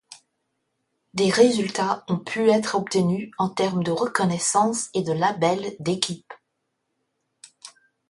[1.13, 6.33] Des résultats ont pu être obtenus en termes de reconnaissance et de labels d'équipes.